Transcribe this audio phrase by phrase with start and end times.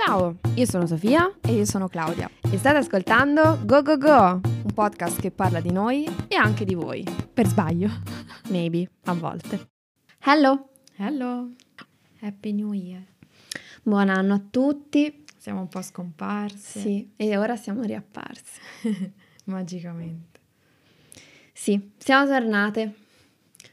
[0.00, 4.72] Ciao, io sono Sofia e io sono Claudia e state ascoltando Go Go Go, un
[4.72, 7.04] podcast che parla di noi e anche di voi.
[7.34, 7.90] Per sbaglio.
[8.48, 9.70] Maybe, a volte.
[10.20, 10.68] Hello!
[10.98, 11.50] Hello!
[12.20, 13.02] Happy New Year!
[13.82, 15.24] Buon anno a tutti!
[15.36, 16.78] Siamo un po' scomparse.
[16.78, 18.60] Sì, e ora siamo riapparse.
[19.46, 20.38] Magicamente.
[21.52, 22.94] Sì, siamo tornate.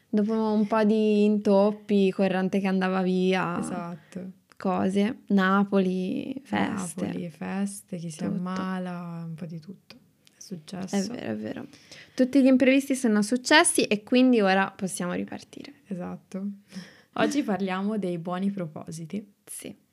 [0.10, 3.60] Dopo un po' di intoppi, corrente che andava via.
[3.60, 7.05] Esatto cose, Napoli, feste.
[7.05, 8.32] Napoli, feste, chi si tutto.
[8.32, 9.96] ammala, un po' di tutto.
[10.36, 10.96] È successo.
[10.96, 11.68] È vero, è vero.
[12.13, 15.73] Tutti gli imprevisti sono successi e quindi ora possiamo ripartire.
[15.88, 16.46] Esatto.
[17.18, 19.34] Oggi parliamo dei buoni propositi.
[19.46, 19.84] Sì.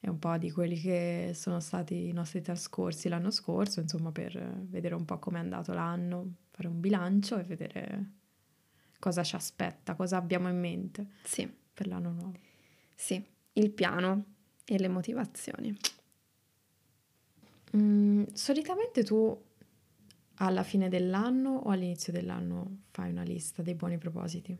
[0.00, 4.62] E un po' di quelli che sono stati i nostri trascorsi l'anno scorso, insomma, per
[4.68, 8.12] vedere un po' come è andato l'anno, fare un bilancio e vedere
[9.00, 11.50] cosa ci aspetta, cosa abbiamo in mente sì.
[11.74, 12.34] per l'anno nuovo.
[12.94, 13.20] Sì,
[13.58, 14.24] il piano
[14.64, 15.76] e le motivazioni.
[17.76, 19.46] Mm, solitamente tu
[20.40, 24.56] alla fine dell'anno o all'inizio dell'anno fai una lista dei buoni propositi?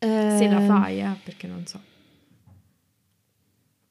[0.00, 1.80] Eh, Se la fai, eh, perché non so.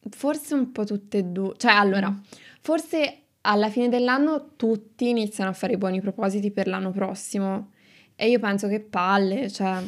[0.09, 1.53] Forse un po' tutte e due.
[1.57, 2.19] Cioè, allora, mm.
[2.61, 7.71] forse alla fine dell'anno tutti iniziano a fare i buoni propositi per l'anno prossimo.
[8.15, 9.83] E io penso che palle, cioè...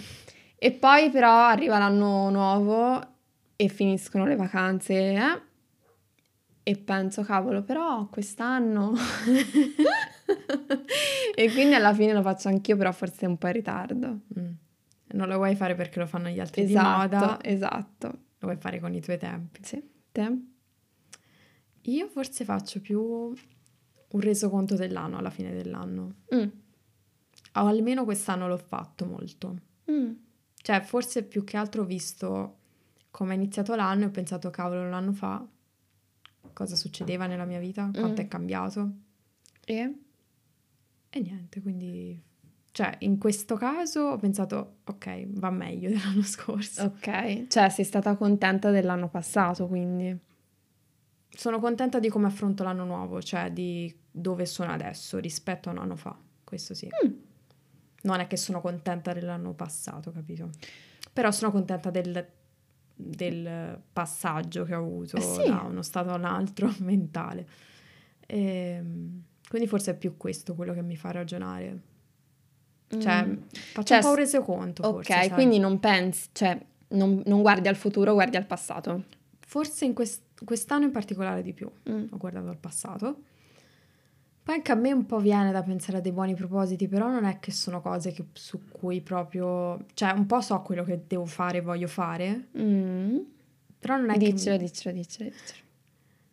[0.61, 3.01] E poi però arriva l'anno nuovo
[3.55, 5.41] e finiscono le vacanze, eh?
[6.63, 8.93] E penso, cavolo, però quest'anno...
[11.33, 14.19] e quindi alla fine lo faccio anch'io, però forse un po' in ritardo.
[14.37, 14.51] Mm.
[15.13, 17.41] Non lo vuoi fare perché lo fanno gli altri esatto, di moda.
[17.41, 18.07] Esatto.
[18.07, 19.61] Lo vuoi fare con i tuoi tempi.
[19.63, 19.81] Sì.
[20.11, 20.37] Te?
[21.83, 26.15] Io forse faccio più un resoconto dell'anno alla fine dell'anno.
[26.35, 26.47] Mm.
[27.53, 29.55] O almeno quest'anno l'ho fatto molto.
[29.89, 30.11] Mm.
[30.69, 32.57] Cioè, forse più che altro ho visto
[33.09, 35.43] come è iniziato l'anno e ho pensato, cavolo, un anno fa
[36.53, 38.25] cosa succedeva nella mia vita, quanto mm.
[38.25, 38.91] è cambiato.
[39.65, 39.93] E?
[41.09, 42.21] E niente, quindi...
[42.69, 46.83] Cioè, in questo caso ho pensato, ok, va meglio dell'anno scorso.
[46.83, 50.15] Ok, cioè sei stata contenta dell'anno passato, quindi...
[51.29, 55.79] Sono contenta di come affronto l'anno nuovo, cioè di dove sono adesso rispetto a un
[55.79, 56.87] anno fa, questo sì.
[57.03, 57.27] Mm.
[58.03, 60.49] Non è che sono contenta dell'anno passato, capito?
[61.11, 62.27] Però sono contenta del
[63.01, 65.47] del passaggio che ho avuto eh sì.
[65.47, 67.47] da uno stato a un altro mentale.
[68.25, 71.79] E, ehm, quindi forse è più questo quello che mi fa ragionare.
[72.89, 73.37] Cioè, mm.
[73.73, 74.83] faccio cioè, un po' un resoconto.
[74.83, 79.05] Ok, forse, quindi non pensi, cioè, non, non, guardi al futuro, guardi al passato.
[79.39, 81.71] Forse in quest- quest'anno in particolare di più.
[81.89, 82.07] Mm.
[82.09, 83.23] Ho guardato al passato.
[84.41, 87.23] Poi anche a me un po' viene da pensare a dei buoni propositi, però non
[87.25, 89.85] è che sono cose che, su cui proprio...
[89.93, 93.17] Cioè, un po' so quello che devo fare e voglio fare, mm.
[93.77, 94.63] però non è diccelo, che...
[94.63, 95.67] Diccelo, diccelo, diccelo.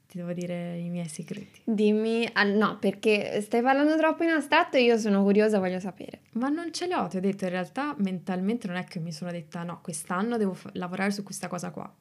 [0.09, 1.61] Ti devo dire i miei segreti.
[1.65, 2.27] Dimmi...
[2.33, 6.21] Ah, no, perché stai parlando troppo in astratto e io sono curiosa, voglio sapere.
[6.33, 9.13] Ma non ce li ho, ti ho detto, in realtà mentalmente non è che mi
[9.13, 11.93] sono detta no, quest'anno devo f- lavorare su questa cosa qua.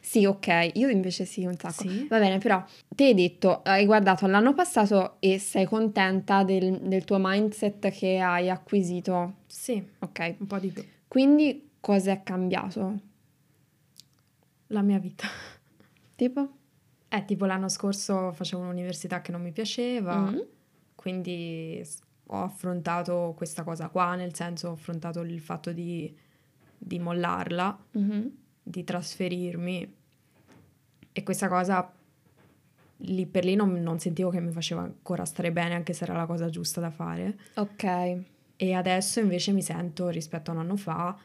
[0.00, 1.88] Sì, ok, io invece sì, un sacco.
[1.88, 2.06] Sì?
[2.08, 7.04] Va bene, però ti hai detto, hai guardato l'anno passato e sei contenta del, del,
[7.04, 9.34] tuo mindset che hai acquisito?
[9.46, 10.36] Sì, ok.
[10.38, 10.84] Un po' di più.
[11.06, 13.00] Quindi cosa è cambiato?
[14.68, 15.26] La mia vita.
[16.14, 16.50] Tipo?
[17.08, 20.40] Eh, tipo l'anno scorso facevo un'università che non mi piaceva, mm-hmm.
[20.94, 21.86] quindi
[22.28, 26.12] ho affrontato questa cosa qua, nel senso ho affrontato il fatto di,
[26.76, 27.78] di mollarla.
[27.96, 28.26] Mm-hmm
[28.68, 29.94] di trasferirmi
[31.12, 31.88] e questa cosa
[33.00, 36.16] lì per lì non, non, sentivo che mi faceva ancora stare bene anche se era
[36.16, 37.38] la cosa giusta da fare.
[37.54, 38.18] Ok.
[38.56, 41.16] E adesso invece mi sento rispetto a un anno fa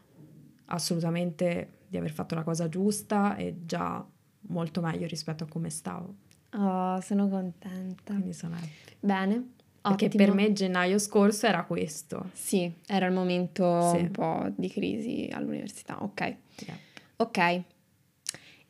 [0.65, 4.05] assolutamente di aver fatto la cosa giusta e già
[4.41, 6.15] molto meglio rispetto a come stavo.
[6.53, 8.13] Oh, sono contenta.
[8.13, 8.95] Quindi sono happy.
[8.99, 9.53] Bene.
[9.81, 10.25] Perché Ottimo.
[10.25, 12.29] per me gennaio scorso era questo.
[12.33, 14.01] Sì, era il momento sì.
[14.01, 16.19] un po' di crisi all'università, ok.
[16.19, 16.89] Yeah.
[17.21, 17.63] Ok.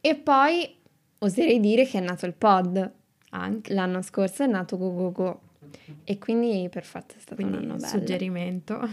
[0.02, 0.76] E poi
[1.20, 2.92] oserei dire che è nato il pod.
[3.30, 3.74] Anche.
[3.74, 5.42] L'anno scorso è nato Go Go Go.
[6.04, 7.88] E quindi per forza è stato quindi, un anno bello.
[7.88, 8.90] suggerimento.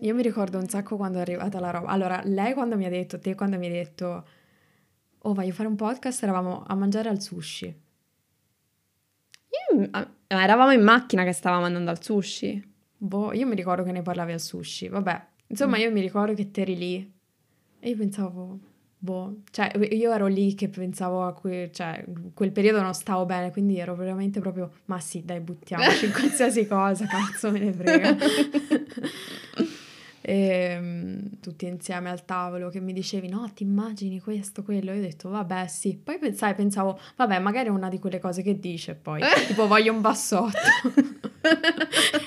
[0.00, 1.88] Io mi ricordo un sacco quando è arrivata la roba.
[1.88, 4.26] Allora, lei quando mi ha detto, te quando mi hai detto,
[5.18, 7.66] oh voglio fare un podcast, eravamo a mangiare al sushi.
[9.72, 9.90] Io,
[10.28, 12.74] eravamo in macchina che stavamo andando al sushi.
[12.98, 15.26] Boh, io mi ricordo che ne parlavi al sushi, vabbè.
[15.48, 15.80] Insomma, mm.
[15.80, 17.14] io mi ricordo che te eri lì
[17.86, 18.58] e io pensavo,
[18.98, 22.02] Boh, cioè io ero lì che pensavo a quel, cioè,
[22.32, 26.66] quel periodo non stavo bene, quindi ero veramente proprio, ma sì, dai, buttiamoci in qualsiasi
[26.66, 28.16] cosa, cazzo me ne frega.
[30.28, 34.98] e, um, tutti insieme al tavolo che mi dicevi no ti immagini questo, quello, io
[34.98, 38.58] ho detto vabbè sì, poi pensai, pensavo vabbè magari è una di quelle cose che
[38.58, 40.58] dice poi, tipo voglio un bassotto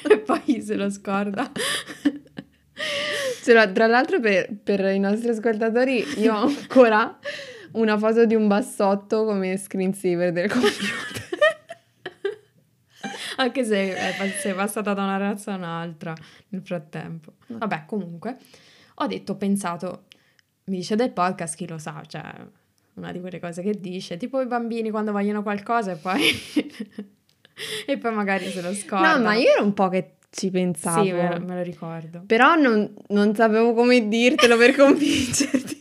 [0.10, 1.51] e poi se lo scorda.
[3.50, 7.18] Cioè, tra l'altro per, per i nostri ascoltatori io ho ancora
[7.72, 11.28] una foto di un bassotto come screensaver del computer.
[13.38, 13.96] Anche se
[14.40, 16.13] sei passata da una razza a un'altra
[16.50, 17.38] nel frattempo.
[17.48, 18.38] Vabbè, comunque,
[18.96, 20.04] ho detto, ho pensato,
[20.66, 22.22] mi dice del podcast, chi lo sa, cioè,
[22.95, 26.22] una di quelle cose che dice, tipo i bambini quando vogliono qualcosa e poi...
[27.88, 29.18] e poi magari se lo scordano.
[29.18, 31.04] No, ma io ero un po' che ci pensavo.
[31.04, 32.24] Sì, me lo, me lo ricordo.
[32.26, 35.78] Però non, non, sapevo come dirtelo per convincerti.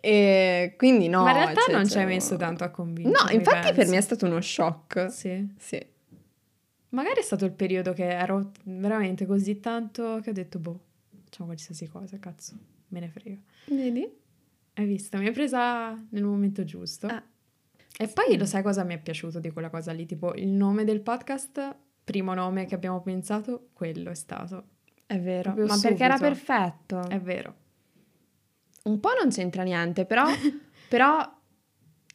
[0.00, 1.22] e quindi no.
[1.22, 3.24] Ma in realtà cioè, non ci hai messo tanto a convincere.
[3.24, 3.74] No, infatti penso.
[3.74, 5.10] per me è stato uno shock.
[5.10, 5.54] Sì.
[5.58, 5.86] Sì.
[6.90, 10.80] Magari è stato il periodo che ero veramente così tanto che ho detto, boh,
[11.24, 12.52] facciamo qualsiasi cosa, cazzo,
[12.88, 13.40] me ne frega.
[13.66, 14.08] Vedi?
[14.74, 15.18] Hai visto?
[15.18, 17.06] Mi hai presa nel momento giusto.
[17.06, 17.22] Ah.
[17.96, 20.04] E poi lo sai cosa mi è piaciuto di quella cosa lì?
[20.04, 24.64] Tipo il nome del podcast primo nome che abbiamo pensato, quello è stato.
[25.06, 25.88] È vero, Proprio ma subito.
[25.88, 27.08] perché era perfetto.
[27.08, 27.54] È vero.
[28.84, 30.24] Un po' non c'entra niente, però,
[30.88, 31.28] però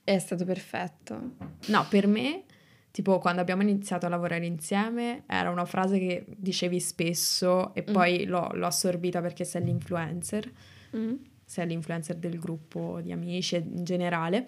[0.03, 1.31] è stato perfetto.
[1.67, 2.43] No, per me,
[2.91, 7.93] tipo quando abbiamo iniziato a lavorare insieme, era una frase che dicevi spesso e mm.
[7.93, 10.51] poi l'ho, l'ho, assorbita perché sei l'influencer.
[10.95, 11.15] Mm
[11.49, 14.45] sei l'influencer del gruppo di amici in generale.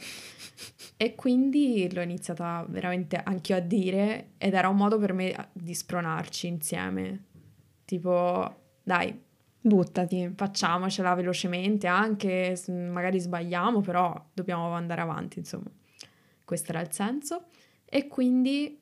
[0.97, 5.49] E quindi l'ho iniziata veramente anche io a dire ed era un modo per me
[5.51, 7.25] di spronarci insieme.
[7.85, 9.19] Tipo, dai,
[9.59, 15.71] buttati, facciamocela velocemente, anche magari sbagliamo, però dobbiamo andare avanti, insomma.
[16.45, 17.45] Questo era il senso.
[17.83, 18.79] E quindi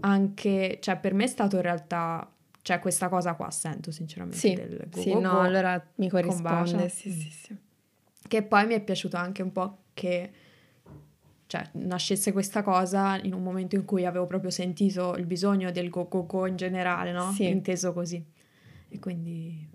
[0.00, 2.32] anche, cioè per me è stato in realtà
[2.68, 6.10] cioè questa cosa qua sento sinceramente sì, del go, sì, go, no, go, allora mi
[6.10, 7.56] corrisponde, sì, sì, sì.
[8.28, 10.30] Che poi mi è piaciuto anche un po' che
[11.46, 15.88] cioè, nascesse questa cosa in un momento in cui avevo proprio sentito il bisogno del
[15.88, 17.32] go go go in generale, no?
[17.32, 17.48] Sì.
[17.48, 18.22] Inteso così.
[18.90, 19.66] E quindi...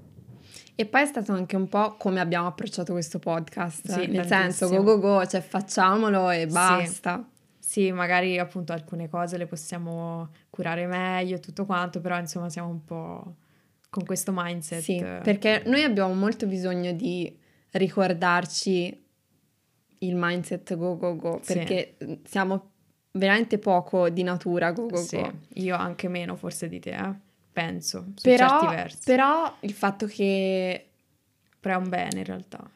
[0.76, 4.70] E poi è stato anche un po' come abbiamo approcciato questo podcast, sì, nel tantissimo.
[4.70, 7.26] senso go go go, cioè facciamolo e basta.
[7.26, 7.32] Sì
[7.66, 12.68] sì, magari appunto alcune cose le possiamo curare meglio e tutto quanto, però insomma siamo
[12.68, 13.36] un po'
[13.90, 14.82] con questo mindset.
[14.82, 17.34] Sì, perché noi abbiamo molto bisogno di
[17.72, 19.06] ricordarci
[20.00, 22.20] il mindset go go go, perché sì.
[22.26, 22.72] siamo
[23.12, 25.32] veramente poco di natura go go sì, go.
[25.54, 27.14] Io anche meno forse di te, eh?
[27.54, 29.00] penso, su però, certi versi.
[29.06, 30.90] Però il fatto che...
[31.62, 32.70] Però è un bene in realtà.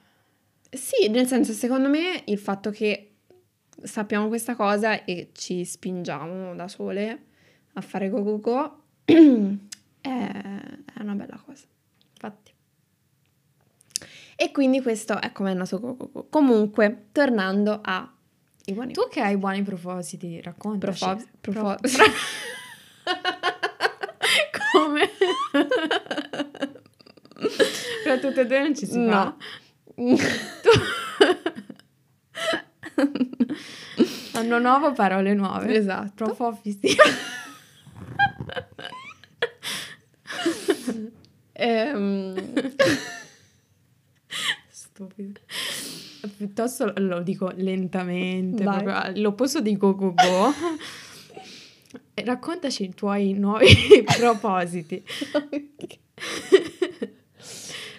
[0.70, 3.17] Sì, nel senso, secondo me il fatto che
[3.84, 7.24] sappiamo questa cosa e ci spingiamo da sole
[7.74, 9.62] a fare go go go è,
[10.02, 11.66] è una bella cosa.
[12.14, 12.54] Infatti.
[14.36, 16.28] E quindi questo è come è nato go.
[16.30, 18.12] Comunque, tornando a
[18.66, 21.06] i buoni Tu che hai buoni propositi, raccontaci.
[21.06, 21.90] Profo- profo- Pro-
[24.72, 25.10] come?
[28.04, 29.10] Tra tutte e due non ci si no.
[29.10, 29.36] fa.
[30.62, 30.70] tu...
[34.38, 35.76] Anno nuovo, parole nuove.
[35.76, 36.26] Esatto.
[36.26, 36.96] Profofisi.
[41.54, 42.36] ehm...
[44.70, 45.40] Stupido.
[46.38, 50.14] Piuttosto lo dico lentamente, proprio l'opposto di go.
[52.14, 55.04] Raccontaci i tuoi nuovi propositi.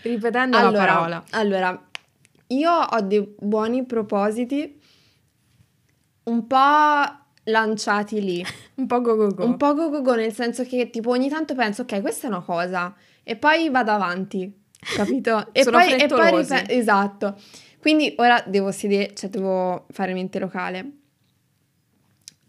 [0.02, 1.24] Ripetendo allora, la parola.
[1.30, 1.88] Allora,
[2.48, 4.77] io ho dei buoni propositi
[6.28, 8.44] un po' lanciati lì.
[8.76, 9.44] un po' go go go.
[9.44, 12.30] Un po' go go go, nel senso che tipo ogni tanto penso, ok, questa è
[12.30, 15.48] una cosa, e poi vado avanti, capito?
[15.52, 17.36] E Sono poi, e poi ripet- esatto.
[17.80, 20.92] Quindi ora devo sedere, cioè devo fare mente locale.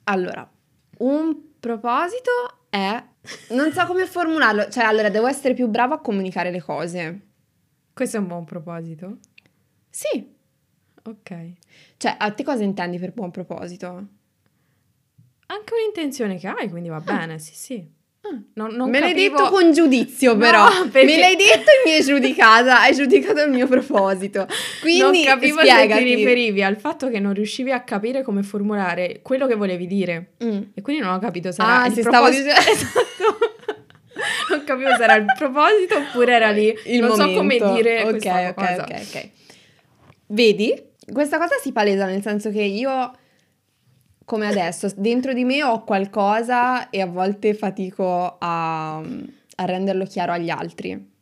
[0.06, 0.50] Allora,
[1.00, 2.32] un proposito
[2.70, 3.04] è...
[3.50, 7.28] Non so come formularlo, cioè allora devo essere più brava a comunicare le cose.
[7.94, 9.18] Questo è un buon proposito?
[9.90, 10.36] Sì.
[11.04, 11.52] Ok.
[12.00, 13.88] Cioè, a te cosa intendi per buon proposito?
[15.48, 17.02] Anche un'intenzione che hai, quindi va ah.
[17.02, 17.86] bene, sì, sì.
[18.22, 18.42] Ah.
[18.54, 19.20] Non, non Me capivo...
[19.20, 20.64] l'hai detto con giudizio, però.
[20.64, 21.06] No, perché...
[21.06, 22.80] Me l'hai detto e mi hai giudicata.
[22.80, 24.48] Hai giudicato il mio proposito.
[24.80, 26.06] Quindi non capivo spiegati.
[26.06, 30.36] ti riferivi al fatto che non riuscivi a capire come formulare quello che volevi dire.
[30.42, 30.62] Mm.
[30.76, 32.50] E quindi non ho capito se era ah, il se proposito.
[32.50, 32.72] Stavo dicendo...
[32.72, 33.38] esatto.
[34.52, 36.74] non capivo se era il proposito oppure era lì.
[36.86, 37.34] Il non momento.
[37.34, 38.84] so come dire Ok, ok, cosa.
[38.84, 39.30] ok, ok.
[40.28, 40.88] Vedi?
[41.12, 43.12] Questa cosa si palesa nel senso che io,
[44.26, 50.32] come adesso, dentro di me ho qualcosa e a volte fatico a, a renderlo chiaro
[50.34, 51.18] agli altri.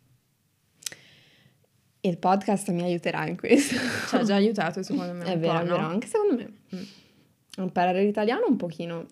[1.99, 3.75] E il podcast mi aiuterà in questo.
[4.07, 5.25] Ci ha già aiutato secondo me.
[5.31, 6.53] È vero, è vero, anche secondo me.
[6.75, 7.63] Mm.
[7.63, 9.05] Imparare l'italiano un pochino.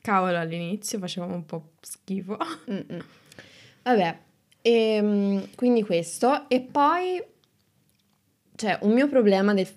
[0.00, 2.36] Cavolo, all'inizio facevamo un po' schifo.
[2.70, 3.04] Mm-mm.
[3.84, 4.18] Vabbè,
[4.62, 6.48] e, ehm, quindi questo.
[6.48, 7.22] E poi,
[8.54, 9.68] cioè, un mio problema del,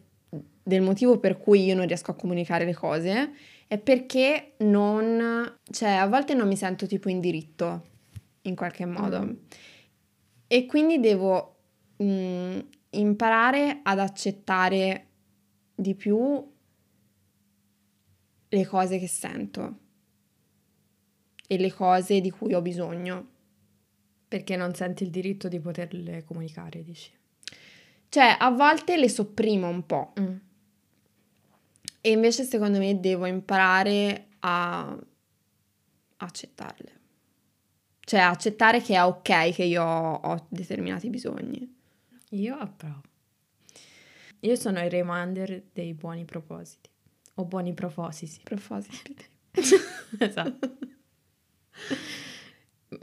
[0.68, 3.34] del motivo per cui io non riesco a comunicare le cose
[3.68, 7.86] è perché non, cioè a volte non mi sento tipo in diritto
[8.42, 9.34] in qualche modo mm.
[10.48, 11.58] e quindi devo
[11.98, 12.60] mh, mm,
[12.92, 15.08] imparare ad accettare
[15.76, 16.52] di più
[18.48, 19.78] le cose che sento
[21.48, 23.34] e le cose di cui ho bisogno.
[24.28, 27.12] Perché non senti il diritto di poterle comunicare, dici?
[28.10, 30.14] Cioè, a volte le sopprimo un po'.
[30.20, 30.36] Mm.
[32.06, 34.96] E invece secondo me devo imparare a
[36.18, 36.92] accettarle.
[38.00, 41.68] Cioè accettare che è ok che io ho determinati bisogni.
[42.30, 43.02] Io approvo.
[44.42, 46.92] Io sono il reminder dei buoni propositi.
[47.38, 48.40] O buoni propositi.
[48.44, 49.16] Propositi.
[50.20, 50.78] esatto.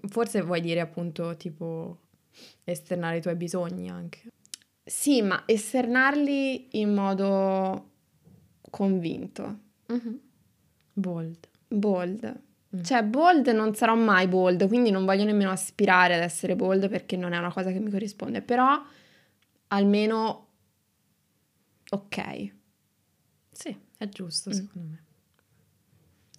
[0.06, 1.98] Forse vuoi dire appunto tipo
[2.62, 4.28] esternare i tuoi bisogni anche.
[4.84, 7.90] Sì, ma esternarli in modo
[8.72, 9.58] convinto.
[9.92, 10.14] Mm-hmm.
[10.94, 11.48] Bold.
[11.68, 12.40] Bold.
[12.74, 12.82] Mm.
[12.82, 17.18] Cioè, bold non sarò mai bold, quindi non voglio nemmeno aspirare ad essere bold perché
[17.18, 18.82] non è una cosa che mi corrisponde, però
[19.68, 20.46] almeno
[21.90, 22.52] ok.
[23.50, 24.52] Sì, è giusto mm.
[24.52, 25.04] secondo me.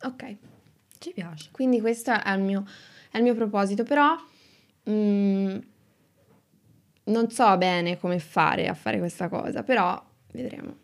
[0.01, 0.35] Ok.
[0.97, 1.49] Ci piace.
[1.51, 2.65] Quindi questo è il mio,
[3.11, 4.15] è il mio proposito, però
[4.89, 5.57] mm,
[7.03, 10.81] non so bene come fare a fare questa cosa, però vedremo.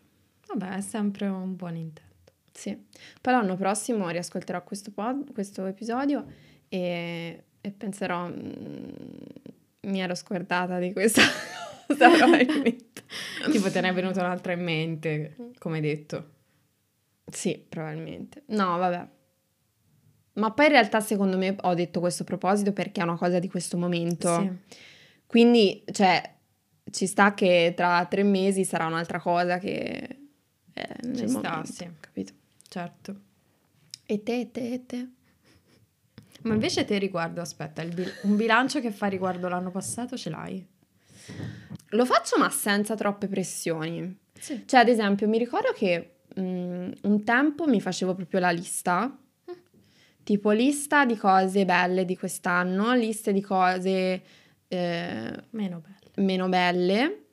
[0.52, 2.08] Vabbè, è sempre un buon intento.
[2.52, 2.76] Sì.
[3.20, 6.26] Poi l'anno prossimo riascolterò questo, pod, questo episodio
[6.68, 8.88] e, e penserò, mm,
[9.82, 11.22] mi ero scordata di questa
[11.86, 13.04] cosa probabilmente.
[13.50, 16.38] tipo te ne è venuta un'altra in mente, come detto.
[17.30, 18.42] Sì, probabilmente.
[18.48, 19.08] No, vabbè.
[20.32, 23.48] Ma poi in realtà secondo me ho detto questo proposito perché è una cosa di
[23.48, 24.40] questo momento.
[24.40, 24.76] Sì.
[25.26, 26.34] Quindi, cioè,
[26.90, 30.19] ci sta che tra tre mesi sarà un'altra cosa che
[30.80, 31.90] eh, Ci sta, momento, sì.
[32.00, 32.32] Capito?
[32.68, 33.20] Certo.
[34.06, 35.08] E te, e te, e te?
[36.42, 40.66] Ma invece te riguardo, aspetta, bil- un bilancio che fa riguardo l'anno passato ce l'hai?
[41.90, 44.18] Lo faccio ma senza troppe pressioni.
[44.38, 44.62] Sì.
[44.66, 49.06] Cioè, ad esempio, mi ricordo che mh, mm, un tempo mi facevo proprio la lista,
[49.06, 49.54] mm.
[50.22, 54.22] tipo lista di cose belle di quest'anno, liste di cose
[54.66, 56.24] eh, meno belle.
[56.26, 57.24] Meno belle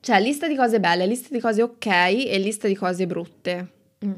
[0.00, 3.72] cioè, lista di cose belle, lista di cose ok e lista di cose brutte.
[4.04, 4.12] Mm.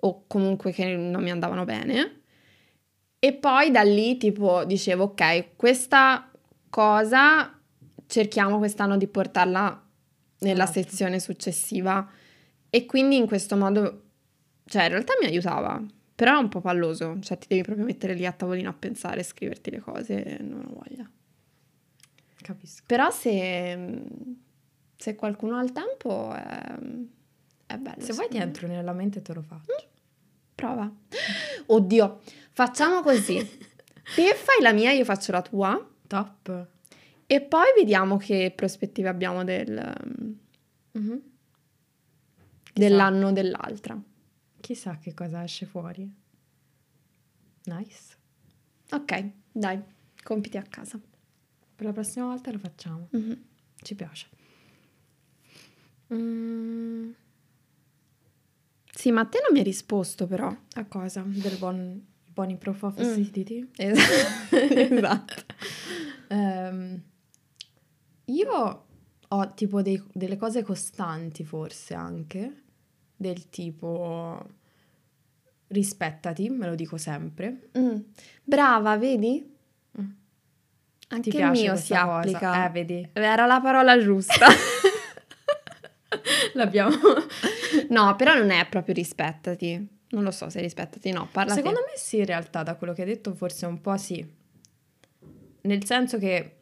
[0.00, 2.20] O comunque che non mi andavano bene.
[3.18, 6.30] E poi da lì, tipo, dicevo, ok, questa
[6.68, 7.58] cosa
[8.06, 9.88] cerchiamo quest'anno di portarla
[10.40, 10.80] nella esatto.
[10.80, 12.08] sezione successiva.
[12.68, 14.02] E quindi in questo modo,
[14.66, 15.82] cioè, in realtà mi aiutava.
[16.14, 19.22] Però è un po' palloso, cioè ti devi proprio mettere lì a tavolino a pensare,
[19.22, 21.10] scriverti le cose, non ho voglia.
[22.42, 22.82] Capisco.
[22.86, 23.78] Però se
[25.00, 26.78] se qualcuno ha il tempo è,
[27.64, 28.04] è bello.
[28.04, 29.72] Se vuoi ti entro nella mente te lo faccio.
[29.72, 29.88] Mm?
[30.54, 30.92] Prova.
[31.66, 32.20] Oddio,
[32.52, 33.36] facciamo così.
[34.14, 35.90] Te fai la mia, io faccio la tua.
[36.06, 36.68] Top.
[37.26, 39.94] E poi vediamo che prospettive abbiamo del,
[40.98, 41.18] mm-hmm.
[42.74, 43.98] dell'anno dell'altra.
[44.60, 46.12] Chissà che cosa esce fuori.
[47.64, 48.18] Nice.
[48.90, 49.82] Ok, dai,
[50.22, 51.00] compiti a casa.
[51.74, 53.08] Per la prossima volta lo facciamo.
[53.16, 53.32] Mm-hmm.
[53.76, 54.28] Ci piace.
[56.12, 57.10] Mm.
[58.92, 60.54] Sì, ma te non mi hai risposto però.
[60.74, 61.22] A cosa?
[61.24, 63.60] Del buon, buoni propositi?
[63.62, 63.68] Mm.
[63.80, 64.54] Esatto.
[64.94, 65.44] esatto.
[66.28, 67.02] um,
[68.26, 68.84] io
[69.28, 72.62] ho tipo dei, delle cose costanti forse anche,
[73.16, 74.44] del tipo
[75.68, 77.70] rispettati, me lo dico sempre.
[77.78, 77.96] Mm.
[78.42, 79.56] Brava, vedi?
[80.00, 80.10] Mm.
[81.08, 82.16] Anche il mio si cosa?
[82.16, 82.66] applica.
[82.66, 83.08] Eh, vedi.
[83.12, 84.46] Era la parola giusta.
[86.54, 86.94] L'abbiamo...
[87.90, 89.98] no, però non è proprio rispettati.
[90.10, 93.02] Non lo so se rispettati, no, parla Secondo me sì, in realtà, da quello che
[93.02, 94.38] hai detto, forse un po' sì.
[95.62, 96.56] Nel senso che,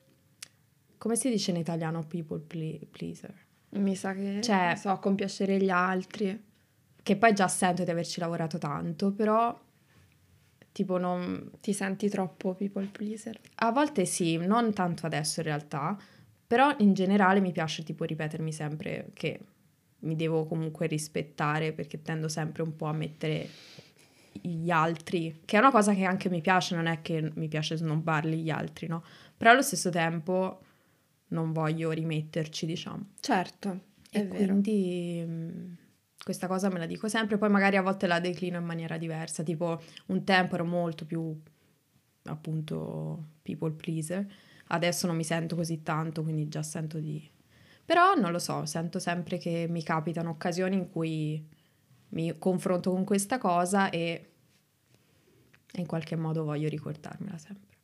[0.99, 3.35] come si dice in italiano, people pleaser?
[3.71, 6.45] Mi sa che, cioè, so, compiacere gli altri.
[7.03, 9.59] Che poi già sento di averci lavorato tanto, però
[10.73, 11.51] tipo non...
[11.61, 13.41] Ti senti troppo people pleaser?
[13.57, 15.97] A volte sì, non tanto adesso in realtà,
[16.47, 19.41] però in generale mi piace tipo ripetermi sempre che
[20.01, 23.49] mi devo comunque rispettare perché tendo sempre un po' a mettere
[24.41, 27.77] gli altri, che è una cosa che anche mi piace, non è che mi piace
[27.77, 29.03] snobbarli gli altri, no?
[29.37, 30.61] Però allo stesso tempo
[31.29, 33.07] non voglio rimetterci, diciamo.
[33.21, 33.81] Certo.
[34.11, 34.45] e vero.
[34.45, 35.73] quindi mm,
[36.23, 39.43] questa cosa me la dico sempre, poi magari a volte la declino in maniera diversa,
[39.43, 41.37] tipo un tempo ero molto più
[42.25, 44.27] appunto people pleaser,
[44.69, 47.37] adesso non mi sento così tanto, quindi già sento di...
[47.89, 51.43] Però non lo so, sento sempre che mi capitano occasioni in cui
[52.11, 54.33] mi confronto con questa cosa e
[55.73, 57.77] in qualche modo voglio ricordarmela sempre.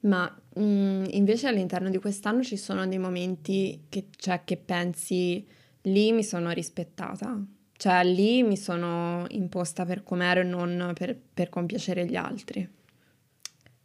[0.00, 5.46] Ma mh, mm, invece all'interno di quest'anno ci sono dei momenti che, cioè, che pensi
[5.82, 7.40] lì mi sono rispettata,
[7.76, 12.68] cioè lì mi sono imposta per com'ero e non per, per compiacere gli altri.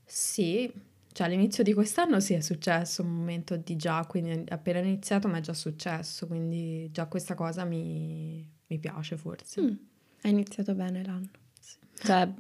[0.04, 0.74] Sì,
[1.16, 5.38] cioè all'inizio di quest'anno sì è successo un momento di già, quindi appena iniziato mi
[5.38, 9.62] è già successo, quindi già questa cosa mi, mi piace forse.
[9.62, 9.76] Mm,
[10.24, 11.30] hai iniziato bene l'anno.
[11.58, 11.78] Sì.
[12.04, 12.34] Cioè,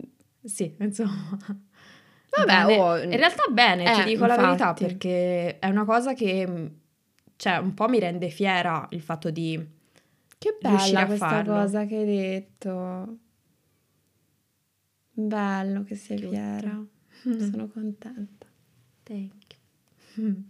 [0.44, 1.40] sì, insomma.
[2.32, 4.42] Vabbè, oh, in realtà bene, eh, ti dico infatti.
[4.42, 6.66] la verità, perché è una cosa che mm,
[7.38, 9.58] cioè, un po' mi rende fiera il fatto di
[10.38, 11.54] che bella questa farlo.
[11.54, 13.18] cosa che hai detto.
[15.12, 16.86] Bello che sei fiera.
[17.22, 18.45] Sono contenta.
[19.06, 19.56] Thank
[20.16, 20.44] you.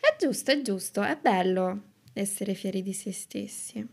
[0.00, 1.82] È giusto, è giusto, è bello
[2.12, 3.86] essere fieri di se stessi.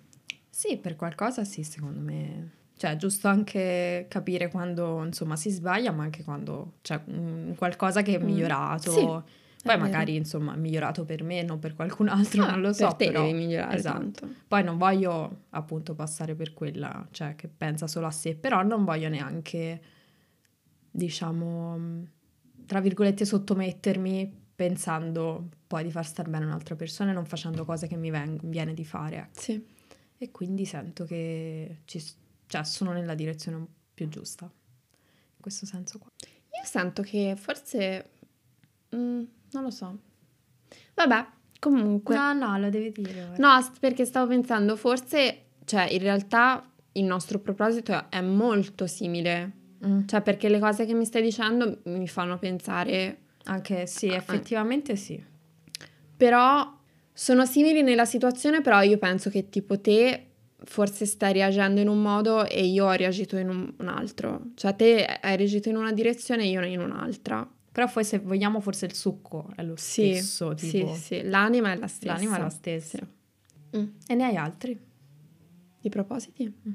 [0.49, 5.91] Sì, per qualcosa sì, secondo me cioè, è giusto anche capire quando, insomma, si sbaglia,
[5.91, 7.01] ma anche quando c'è
[7.57, 8.25] qualcosa che è mm.
[8.25, 8.91] migliorato.
[8.91, 12.71] Sì, Poi magari, insomma, è migliorato per me, non per qualcun altro, ah, non lo
[12.71, 12.87] so.
[12.87, 13.97] Per te però, devi migliorare esatto.
[13.99, 14.29] Tanto.
[14.47, 18.85] Poi non voglio, appunto, passare per quella, cioè, che pensa solo a sé, però non
[18.85, 19.81] voglio neanche,
[20.89, 22.07] diciamo,
[22.69, 27.87] tra virgolette, sottomettermi pensando poi di far star bene un'altra persona e non facendo cose
[27.87, 29.15] che mi ven- viene di fare.
[29.15, 29.39] Ecco.
[29.39, 29.65] Sì.
[30.19, 31.99] E quindi sento che ci
[32.45, 36.11] cioè sono nella direzione più giusta, in questo senso qua.
[36.21, 38.09] Io sento che forse,
[38.95, 39.97] mm, non lo so,
[40.93, 41.25] vabbè,
[41.57, 42.15] comunque.
[42.15, 43.33] No, no, lo devi dire.
[43.39, 43.49] No,
[43.79, 49.53] perché stavo pensando, forse, cioè in realtà il nostro proposito è molto simile,
[49.85, 50.07] mm.
[50.07, 53.19] cioè perché le cose che mi stai dicendo mi fanno pensare...
[53.45, 55.23] Anche sì, effettivamente sì.
[56.15, 56.77] Però
[57.13, 60.25] sono simili nella situazione, però io penso che tipo te
[60.65, 64.51] forse stai reagendo in un modo e io ho reagito in un, un altro.
[64.55, 67.49] Cioè te hai reagito in una direzione e io in un'altra.
[67.71, 70.53] Però poi se vogliamo forse il succo è lo sì, stesso.
[70.53, 70.93] Tipo.
[70.93, 72.13] Sì, sì, l'anima è la stessa.
[72.13, 72.97] L'anima è la stessa.
[72.97, 73.77] Sì.
[73.77, 73.87] Mm.
[74.07, 74.79] E ne hai altri?
[75.79, 76.43] Di propositi?
[76.67, 76.73] Mm.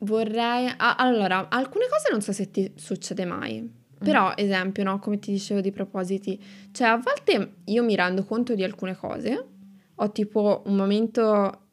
[0.00, 0.72] Vorrei...
[0.76, 3.60] Ah, allora, alcune cose non so se ti succede mai.
[3.60, 4.04] Mm.
[4.04, 8.54] Però, esempio, no, come ti dicevo di propositi, cioè a volte io mi rendo conto
[8.54, 9.46] di alcune cose,
[9.94, 11.66] ho tipo un momento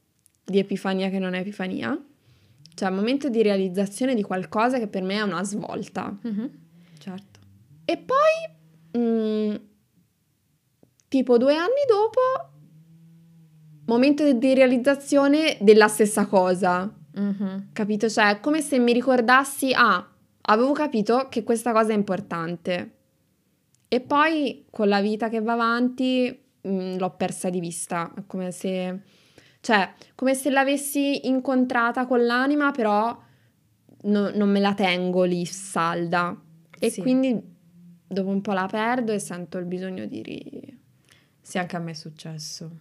[0.43, 1.97] di epifania che non è epifania,
[2.73, 6.15] cioè un momento di realizzazione di qualcosa che per me è una svolta.
[6.27, 6.45] Mm-hmm.
[6.99, 7.39] Certo.
[7.85, 9.55] E poi, mh, mm,
[11.07, 12.19] tipo due anni dopo,
[13.85, 16.93] momento di realizzazione della stessa cosa.
[17.19, 17.59] Mm-hmm.
[17.73, 18.09] Capito?
[18.09, 20.07] Cioè, è come se mi ricordassi, ah,
[20.41, 22.91] avevo capito che questa cosa è importante.
[23.87, 28.11] E poi con la vita che va avanti mh, mm, l'ho persa di vista.
[28.13, 29.01] È come se
[29.67, 33.21] cioè, come se l'avessi incontrata con l'anima, però
[34.03, 36.39] no, non me la tengo lì salda.
[36.79, 37.01] E sì.
[37.01, 37.37] quindi
[38.07, 40.21] dopo un po' la perdo e sento il bisogno di...
[40.21, 40.79] Ri...
[41.41, 42.79] Sì, anche a me è successo.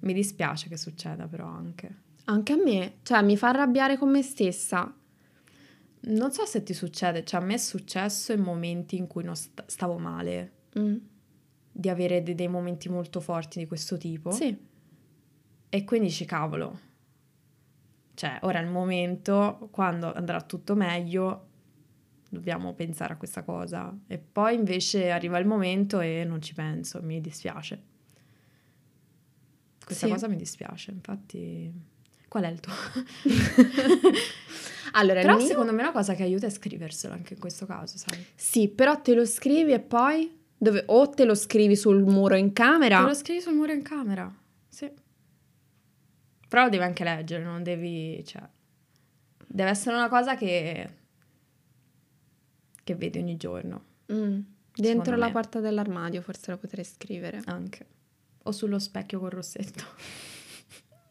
[0.00, 2.04] Mi dispiace che succeda però anche.
[2.28, 4.92] Anche a me, cioè mi fa arrabbiare con me stessa.
[6.08, 9.36] Non so se ti succede, cioè a me è successo in momenti in cui non
[9.36, 10.52] st- stavo male.
[10.78, 10.96] Mm.
[11.70, 14.30] Di avere de- dei momenti molto forti di questo tipo.
[14.32, 14.56] Sì.
[15.68, 16.80] E quindi dici, cavolo,
[18.14, 21.48] cioè ora è il momento, quando andrà tutto meglio,
[22.28, 23.96] dobbiamo pensare a questa cosa.
[24.06, 27.82] E poi invece arriva il momento e non ci penso, mi dispiace.
[29.84, 30.12] Questa sì.
[30.12, 31.94] cosa mi dispiace, infatti...
[32.28, 32.72] Qual è il tuo?
[34.92, 35.46] allora, però mio...
[35.46, 38.24] secondo me una cosa che aiuta è scriverselo anche in questo caso, sai?
[38.34, 40.34] Sì, però te lo scrivi e poi...
[40.58, 40.84] Dove...
[40.86, 43.00] O te lo scrivi sul muro in camera.
[43.00, 44.32] Te lo scrivi sul muro in camera,
[44.68, 44.90] sì.
[46.48, 48.22] Però lo devi anche leggere, non devi...
[48.24, 48.42] Cioè,
[49.46, 50.90] deve essere una cosa che...
[52.82, 53.84] che vedi ogni giorno.
[54.12, 54.40] Mm.
[54.74, 57.40] Dentro la porta dell'armadio forse lo potrei scrivere.
[57.46, 57.86] Anche.
[58.42, 59.84] O sullo specchio col rossetto.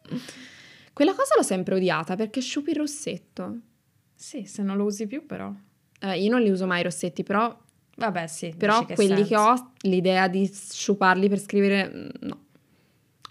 [0.96, 3.60] Quella cosa l'ho sempre odiata perché sciupi il rossetto.
[4.16, 5.54] Sì, se non lo usi più però.
[6.00, 7.54] Eh, io non li uso mai i rossetti, però...
[7.98, 8.54] Vabbè, sì.
[8.58, 9.28] Però che quelli senso.
[9.28, 11.92] che ho, l'idea di sciuparli per scrivere...
[11.94, 12.46] Mm, no.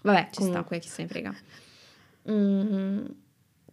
[0.03, 0.87] Vabbè, Ci comunque, sta.
[0.87, 1.35] chi se ne frega.
[2.29, 3.05] Mm,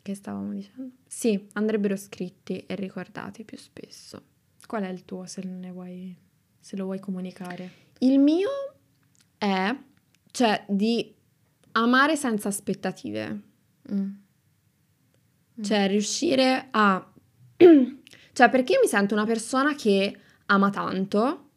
[0.00, 0.94] che stavamo dicendo?
[1.07, 4.22] Sì, andrebbero scritti e ricordati più spesso.
[4.66, 6.16] Qual è il tuo se, ne vuoi,
[6.59, 7.70] se lo vuoi comunicare?
[7.98, 8.48] Il mio
[9.37, 9.76] è
[10.31, 11.14] cioè di
[11.72, 13.50] amare senza aspettative.
[13.90, 14.11] Mm.
[15.62, 17.05] Cioè riuscire a...
[18.33, 20.16] cioè perché mi sento una persona che
[20.47, 21.49] ama tanto,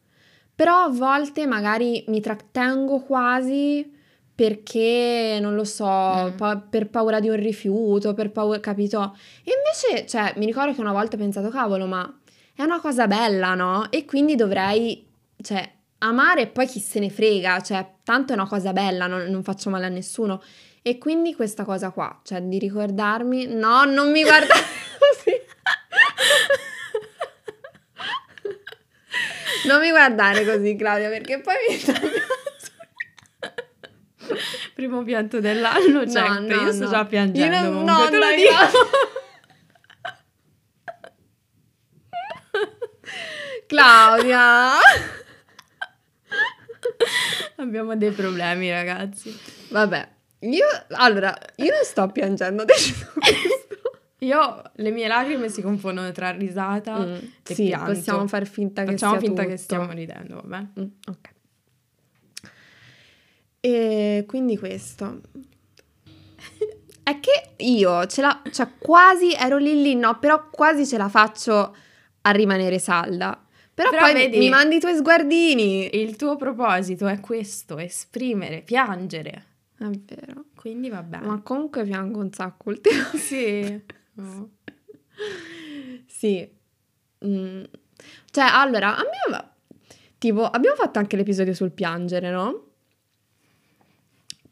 [0.53, 3.93] però a volte magari mi trattengo quasi
[4.35, 6.35] perché non lo so, mm.
[6.35, 9.17] pa- per paura di un rifiuto, per paura, capito?
[9.43, 12.19] E invece, cioè, mi ricordo che una volta ho pensato, cavolo, ma
[12.53, 13.89] è una cosa bella, no?
[13.89, 15.07] E quindi dovrei,
[15.41, 19.23] cioè, amare e poi chi se ne frega, cioè, tanto è una cosa bella, non,
[19.29, 20.41] non faccio male a nessuno.
[20.87, 24.61] E quindi questa cosa qua, cioè, di ricordarmi, no, non mi guardare
[24.99, 25.31] così.
[29.65, 31.75] non mi guardare così, Claudia, perché poi mi
[34.75, 36.89] Primo pianto dell'anno, cioè, no, no, io sto no.
[36.91, 37.55] già piangendo.
[37.55, 38.53] Io non, no, te lo dico.
[43.65, 44.77] Claudia!
[47.55, 49.35] Abbiamo dei problemi, ragazzi.
[49.69, 50.13] Vabbè,
[50.49, 53.07] io allora, io non sto piangendo adesso.
[54.19, 57.13] Io le mie lacrime si confondono tra risata mm,
[57.47, 57.91] e sì, pianto.
[57.91, 59.53] possiamo far finta che Facciamo finta tutto.
[59.53, 60.65] che stiamo ridendo, vabbè.
[60.79, 61.29] Mm, ok.
[63.59, 65.21] E quindi questo.
[67.03, 71.09] È che io ce la, cioè quasi ero lì lì, no, però quasi ce la
[71.09, 71.75] faccio
[72.21, 73.39] a rimanere salda.
[73.73, 76.01] Però, però poi vedi, mi mandi i tuoi sguardini.
[76.01, 79.45] Il tuo proposito è questo, esprimere, piangere.
[79.77, 80.45] È vero.
[80.55, 81.25] Quindi va bene.
[81.25, 83.17] Ma comunque piango un sacco ultimamente.
[83.17, 83.83] Sì.
[84.17, 84.49] Oh.
[86.07, 86.49] sì.
[87.25, 87.63] Mm.
[88.31, 89.49] Cioè, allora, a me...
[90.17, 92.65] Tipo, abbiamo fatto anche l'episodio sul piangere, no?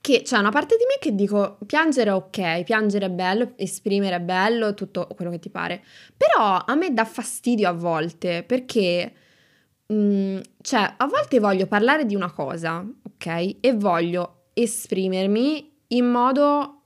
[0.03, 4.17] che c'è una parte di me che dico piangere è ok, piangere è bello, esprimere
[4.17, 5.81] è bello, tutto quello che ti pare.
[6.17, 9.13] Però a me dà fastidio a volte perché
[9.85, 13.55] mh, mm, cioè a volte voglio parlare di una cosa, ok?
[13.61, 16.81] E voglio esprimermi in modo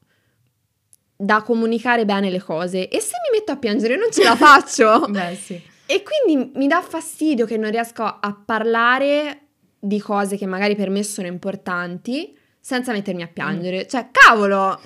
[1.15, 5.05] da comunicare bene le cose e se mi metto a piangere non ce la faccio.
[5.09, 5.59] Beh, sì.
[5.85, 9.41] E quindi mi dà fastidio che non riesco a parlare
[9.79, 13.83] di cose che magari per me sono importanti senza mettermi a piangere.
[13.85, 13.87] Mm.
[13.87, 14.79] Cioè, cavolo!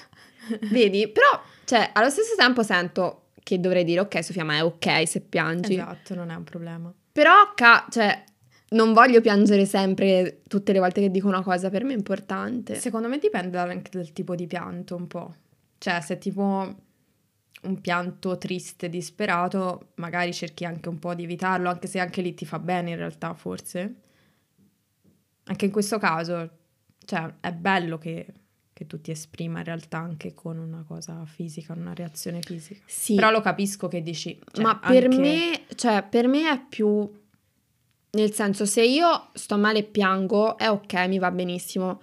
[0.69, 1.07] Vedi?
[1.07, 5.21] Però, cioè, allo stesso tempo sento che dovrei dire, ok, Sofia, ma è ok se
[5.21, 5.73] piangi.
[5.73, 6.93] Esatto, non è un problema.
[7.11, 8.23] Però, ca- cioè,
[8.71, 12.75] non voglio piangere sempre tutte le volte che dico una cosa, per me è importante.
[12.75, 15.35] Secondo me dipende anche dal tipo di pianto, un po'.
[15.77, 16.75] Cioè, se tipo
[17.63, 22.33] un pianto triste, disperato, magari cerchi anche un po' di evitarlo, anche se anche lì
[22.33, 23.95] ti fa bene in realtà, forse.
[25.43, 26.49] Anche in questo caso,
[27.03, 28.25] cioè, è bello che,
[28.71, 32.81] che, tu ti esprima in realtà anche con una cosa fisica, una reazione fisica.
[32.85, 33.15] Sì.
[33.15, 34.39] Però lo capisco che dici.
[34.51, 35.17] Cioè, Ma per anche...
[35.17, 37.19] me, cioè, per me è più...
[38.11, 42.01] Nel senso, se io sto male e piango, è ok, mi va benissimo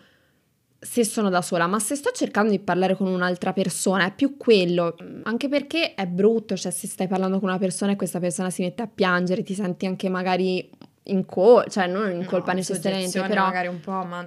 [0.80, 4.36] se sono da sola, ma se sto cercando di parlare con un'altra persona è più
[4.36, 4.94] quello,
[5.24, 8.62] anche perché è brutto, cioè se stai parlando con una persona e questa persona si
[8.62, 10.70] mette a piangere, ti senti anche magari
[11.04, 14.24] in colpa, cioè non in colpa no, necessariamente, però magari un po', ma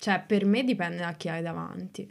[0.00, 2.10] cioè, per me dipende da chi hai davanti.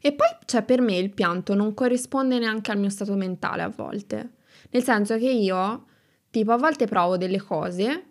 [0.00, 3.68] E poi, cioè, per me il pianto non corrisponde neanche al mio stato mentale a
[3.68, 4.32] volte.
[4.70, 5.86] Nel senso che io,
[6.34, 8.06] tipo, a volte provo delle cose,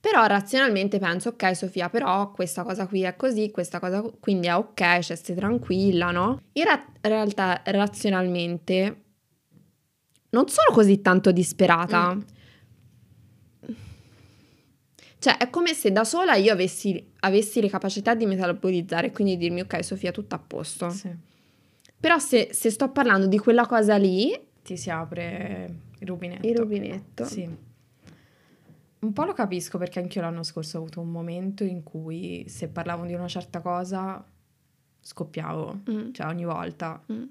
[0.00, 4.56] però razionalmente penso, ok, Sofia, però questa cosa qui è così, questa cosa quindi è
[4.56, 6.40] ok, cioè stai tranquilla, no?
[6.52, 9.02] In ra- realtà, razionalmente,
[10.30, 12.14] non sono così tanto disperata.
[12.14, 12.20] Mm
[15.20, 19.36] cioè, è come se da sola io avessi, avessi le capacità di metabolizzare e quindi
[19.36, 20.90] dirmi, ok, Sofia, tutto a posto.
[20.90, 21.10] Sì.
[21.98, 24.32] Però se, se, sto parlando di quella cosa lì...
[24.62, 26.46] Ti si apre il rubinetto.
[26.46, 27.24] Il rubinetto.
[27.24, 27.66] Sì.
[29.00, 32.68] Un po' lo capisco perché anch'io l'anno scorso ho avuto un momento in cui se
[32.68, 34.24] parlavo di una certa cosa
[35.00, 36.12] scoppiavo, mm.
[36.12, 37.00] cioè ogni volta.
[37.12, 37.24] Mm.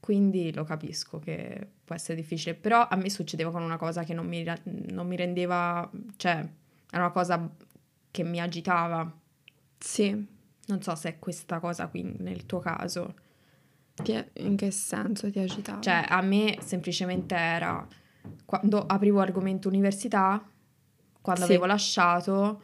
[0.00, 4.12] Quindi lo capisco che può essere difficile, però a me succedeva con una cosa che
[4.12, 4.44] non mi,
[4.90, 6.46] non mi rendeva, cioè
[6.90, 7.48] era una cosa
[8.10, 9.10] che mi agitava.
[9.78, 10.38] Sì.
[10.66, 13.14] Non so se è questa cosa qui nel tuo caso.
[14.34, 15.80] In che senso ti agitava?
[15.80, 17.86] Cioè, a me semplicemente era
[18.44, 20.44] quando aprivo argomento università,
[21.20, 21.50] quando sì.
[21.50, 22.62] avevo lasciato,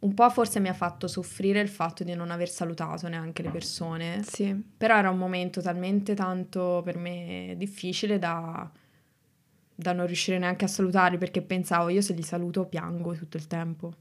[0.00, 3.50] un po' forse mi ha fatto soffrire il fatto di non aver salutato neanche le
[3.50, 4.22] persone.
[4.22, 4.54] Sì.
[4.76, 8.70] Però era un momento talmente tanto per me difficile da,
[9.74, 13.46] da non riuscire neanche a salutarli perché pensavo io se li saluto piango tutto il
[13.46, 13.92] tempo.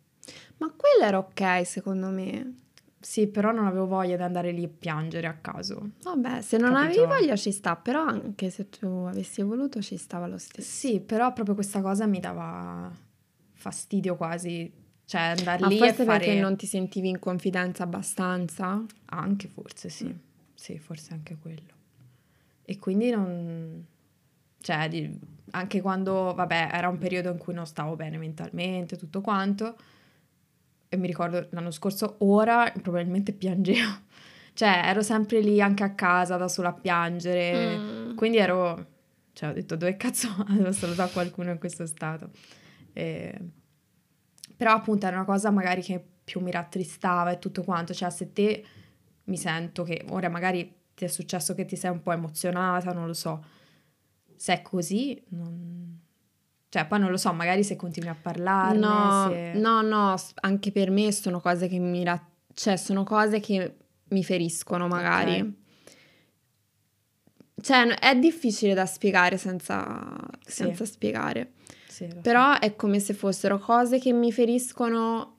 [0.58, 2.56] Ma quello era ok secondo me.
[3.00, 5.92] Sì, però non avevo voglia di andare lì a piangere a caso.
[6.04, 7.02] Vabbè, se non Capito?
[7.04, 10.68] avevi voglia ci sta, però anche se tu avessi voluto ci stava lo stesso.
[10.70, 12.92] Sì, però proprio questa cosa mi dava
[13.54, 14.72] fastidio quasi
[15.08, 16.26] Cioè andare Ma lì forse e fare...
[16.26, 18.84] perché non ti sentivi in confidenza abbastanza?
[19.06, 20.18] Anche forse sì, mm.
[20.54, 21.76] sì, forse anche quello.
[22.66, 23.86] E quindi non...
[24.60, 25.10] Cioè,
[25.52, 29.78] anche quando, vabbè, era un periodo in cui non stavo bene mentalmente, tutto quanto,
[30.90, 34.06] e mi ricordo l'anno scorso, ora probabilmente piangevo.
[34.58, 38.16] Cioè, ero sempre lì anche a casa da sola a piangere, mm.
[38.16, 38.88] quindi ero...
[39.32, 42.32] Cioè, ho detto, dove cazzo devo salutare qualcuno in questo stato?
[42.92, 43.40] E...
[44.56, 48.34] Però appunto era una cosa magari che più mi rattristava e tutto quanto, cioè se
[48.34, 48.66] te
[49.26, 53.06] mi sento che ora magari ti è successo che ti sei un po' emozionata, non
[53.06, 53.46] lo so,
[54.36, 56.00] se è così, non...
[56.70, 58.80] cioè poi non lo so, magari se continui a parlarne.
[58.80, 59.60] No, se...
[59.60, 62.04] no, no, anche per me sono cose che mi...
[62.04, 63.76] Ra- cioè sono cose che
[64.10, 65.40] mi feriscono magari.
[65.40, 65.56] Okay.
[67.62, 70.52] Cioè è difficile da spiegare senza, sì.
[70.52, 71.54] senza spiegare.
[71.88, 72.60] Sì, Però so.
[72.60, 75.36] è come se fossero cose che mi feriscono.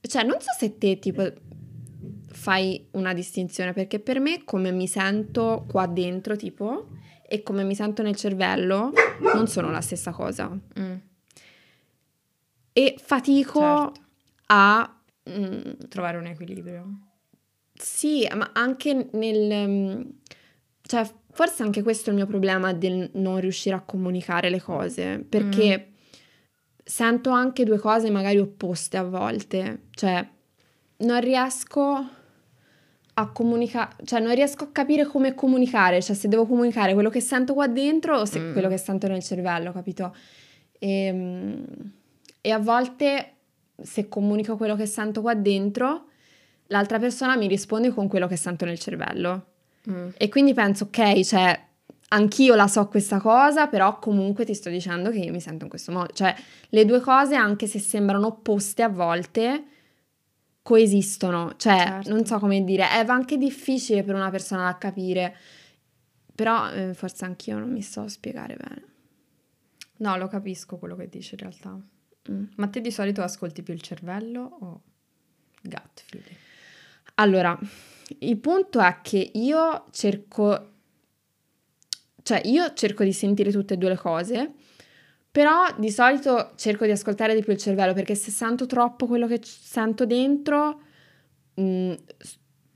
[0.00, 1.32] Cioè, non so se te tipo
[2.32, 6.88] fai una distinzione, perché per me come mi sento qua dentro, tipo,
[7.32, 8.92] e come mi sento nel cervello,
[9.32, 10.50] non sono la stessa cosa.
[10.78, 10.94] Mm.
[12.74, 14.00] E fatico certo.
[14.48, 16.86] a mm, trovare un equilibrio.
[17.72, 19.68] Sì, ma anche nel...
[19.68, 20.00] Mm,
[20.82, 25.24] cioè, Forse anche questo è il mio problema del non riuscire a comunicare le cose,
[25.26, 25.92] perché mm.
[26.84, 30.28] sento anche due cose magari opposte a volte, cioè
[30.98, 32.06] non riesco
[33.14, 37.20] a comunicare, cioè non riesco a capire come comunicare, cioè se devo comunicare quello che
[37.20, 38.52] sento qua dentro o mm.
[38.52, 40.14] quello che sento nel cervello, capito?
[40.78, 41.64] E, ehm,
[42.40, 43.34] e a volte
[43.80, 46.06] se comunico quello che sento qua dentro,
[46.68, 49.46] l'altra persona mi risponde con quello che sento nel cervello.
[49.90, 50.08] Mm.
[50.16, 51.60] E quindi penso, ok, cioè,
[52.08, 55.70] anch'io la so questa cosa, però comunque ti sto dicendo che io mi sento in
[55.70, 56.12] questo modo.
[56.12, 56.34] Cioè,
[56.70, 59.64] le due cose, anche se sembrano opposte a volte,
[60.62, 61.54] coesistono.
[61.56, 62.10] Cioè, certo.
[62.10, 65.36] non so come dire, è anche difficile per una persona da capire.
[66.34, 68.84] Però eh, forse anch'io non mi so spiegare bene.
[69.98, 71.78] No, lo capisco quello che dici in realtà.
[72.30, 72.44] Mm.
[72.56, 74.80] Ma te di solito ascolti più il cervello o
[75.62, 76.36] gut feeling?
[77.16, 77.58] Allora,
[78.20, 80.70] il punto è che io cerco,
[82.22, 84.54] cioè io cerco di sentire tutte e due le cose,
[85.32, 89.26] però di solito cerco di ascoltare di più il cervello perché se sento troppo quello
[89.26, 90.82] che sento dentro,
[91.54, 91.92] mh, mm,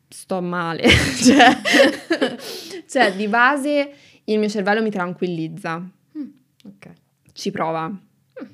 [0.08, 0.88] sto male.
[1.22, 2.40] cioè,
[2.88, 3.92] cioè, di base
[4.24, 5.78] il mio cervello mi tranquillizza.
[5.78, 6.28] Mm,
[6.64, 6.92] ok.
[7.32, 7.88] Ci prova.
[7.88, 8.46] Mm.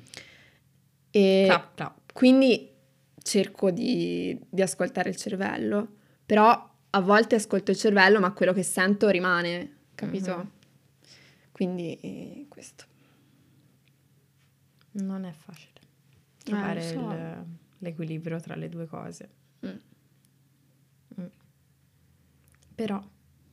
[1.09, 2.11] E clap, clap.
[2.11, 2.71] quindi
[3.21, 5.87] cerco di, di ascoltare il cervello,
[6.25, 10.35] però a volte ascolto il cervello, ma quello che sento rimane, capito?
[10.35, 10.47] Mm-hmm.
[11.53, 12.91] Quindi eh, questo.
[14.93, 15.73] Non è facile
[16.43, 17.11] trovare eh, so.
[17.11, 17.45] il,
[17.79, 19.29] l'equilibrio tra le due cose.
[19.65, 19.69] Mm.
[21.21, 21.25] Mm.
[22.75, 23.01] Però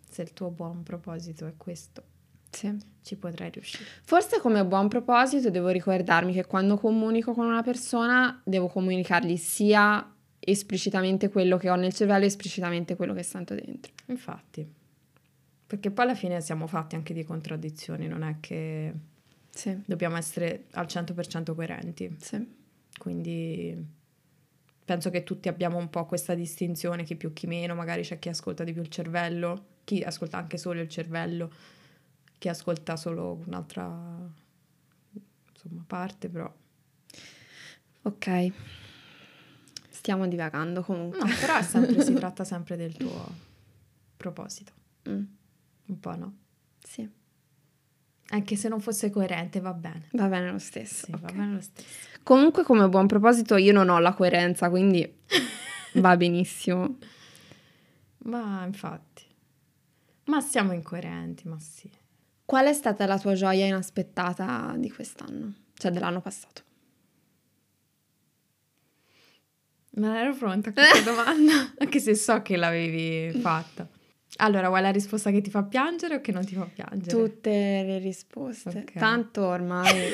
[0.09, 2.03] se il tuo buon proposito è questo,
[2.51, 2.77] sì.
[3.03, 3.85] ci potrai riuscire.
[4.03, 10.15] Forse come buon proposito devo ricordarmi che quando comunico con una persona devo comunicargli sia
[10.43, 13.93] esplicitamente quello che ho nel cervello e esplicitamente quello che sento dentro.
[14.07, 14.69] Infatti,
[15.67, 18.93] perché poi alla fine siamo fatti anche di contraddizioni, non è che
[19.51, 19.83] sì.
[19.85, 22.17] dobbiamo essere al 100% coerenti.
[22.21, 22.59] Sì.
[22.99, 23.99] Quindi
[24.85, 28.29] penso che tutti abbiamo un po' questa distinzione, chi più chi meno, magari c'è chi
[28.29, 31.53] ascolta di più il cervello, chi ascolta anche solo il cervello,
[32.39, 34.29] chi ascolta solo un'altra
[35.53, 36.53] insomma, parte, però.
[38.03, 38.53] Ok.
[39.89, 41.19] Stiamo divagando comunque.
[41.19, 43.29] No, però sempre, si tratta sempre del tuo
[44.17, 44.73] proposito.
[45.09, 45.25] Mm.
[45.87, 46.37] Un po', no?
[46.83, 47.09] Sì.
[48.31, 50.09] Anche se non fosse coerente, va bene.
[50.13, 51.07] Va bene lo stesso.
[51.07, 51.23] Sì, okay.
[51.23, 51.89] va bene lo stesso.
[52.23, 55.11] Comunque, come buon proposito, io non ho la coerenza, quindi
[55.95, 56.99] va benissimo.
[58.19, 59.25] Ma infatti.
[60.27, 61.91] Ma siamo incoerenti, ma sì.
[62.45, 65.55] Qual è stata la tua gioia inaspettata di quest'anno?
[65.75, 66.63] Cioè dell'anno passato?
[69.93, 73.89] Non ero pronta a questa domanda, anche se so che l'avevi fatta.
[74.37, 77.11] Allora, vuoi la risposta che ti fa piangere o che non ti fa piangere?
[77.11, 78.69] Tutte le risposte.
[78.69, 78.99] Okay.
[78.99, 80.09] Tanto ormai.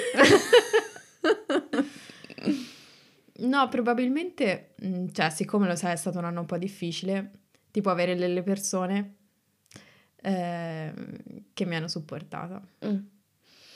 [3.46, 7.30] no, probabilmente, mm, cioè, siccome lo sai, è stato un anno un po' difficile,
[7.70, 9.14] tipo avere delle persone
[10.22, 10.92] eh,
[11.52, 12.60] che mi hanno supportata.
[12.84, 12.98] Mm.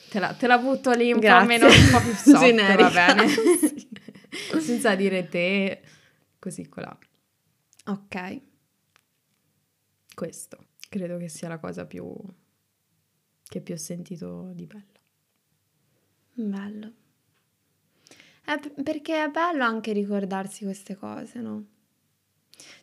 [0.08, 1.40] Te, la, te la butto lì un Grazie.
[1.40, 3.26] po' meno, un po' più soft, va bene.
[4.60, 5.80] senza dire te,
[6.38, 6.96] così colà.
[7.86, 8.40] Ok.
[10.20, 10.58] Questo
[10.90, 12.14] credo che sia la cosa più
[13.42, 15.00] che più ho sentito di bello.
[16.34, 16.92] Bello.
[18.44, 21.64] È perché è bello anche ricordarsi queste cose, no?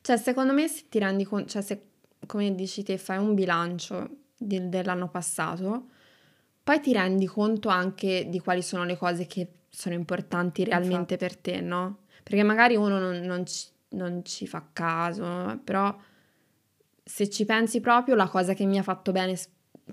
[0.01, 1.81] Cioè, secondo me se ti rendi conto, cioè se,
[2.25, 5.89] come dici te, fai un bilancio di, dell'anno passato,
[6.63, 11.17] poi ti rendi conto anche di quali sono le cose che sono importanti realmente Infatti.
[11.17, 11.99] per te, no?
[12.23, 15.95] Perché magari uno non, non, ci, non ci fa caso, però
[17.07, 19.35] se ci pensi proprio, la cosa che mi ha fatto bene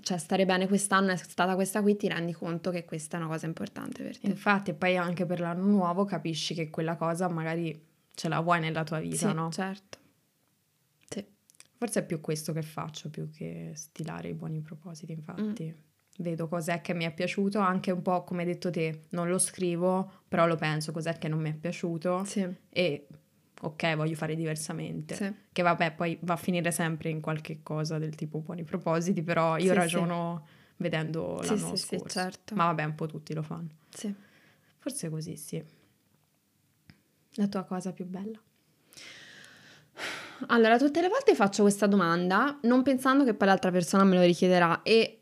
[0.01, 3.29] cioè stare bene quest'anno è stata questa qui, ti rendi conto che questa è una
[3.29, 4.27] cosa importante per te.
[4.27, 7.81] Infatti, poi anche per l'anno nuovo capisci che quella cosa magari
[8.13, 9.49] ce la vuoi nella tua vita, sì, no?
[9.51, 9.97] certo.
[11.07, 11.25] Sì.
[11.77, 15.63] Forse è più questo che faccio, più che stilare i buoni propositi, infatti.
[15.63, 15.83] Mm.
[16.17, 19.37] Vedo cos'è che mi è piaciuto, anche un po' come hai detto te, non lo
[19.37, 22.23] scrivo, però lo penso, cos'è che non mi è piaciuto.
[22.25, 22.47] Sì.
[22.69, 23.07] E
[23.61, 25.15] ok, voglio fare diversamente.
[25.15, 25.33] Sì.
[25.51, 29.57] Che vabbè, poi va a finire sempre in qualche cosa del tipo buoni propositi, però
[29.57, 30.73] io sì, ragiono sì.
[30.77, 32.19] vedendo l'anno sì, scorso.
[32.19, 32.55] certo.
[32.55, 33.69] Ma vabbè, un po' tutti lo fanno.
[33.89, 34.13] Sì.
[34.77, 35.63] Forse così, sì.
[37.37, 38.39] La tua cosa più bella?
[40.47, 44.21] Allora, tutte le volte faccio questa domanda non pensando che poi l'altra persona me lo
[44.21, 45.21] richiederà e,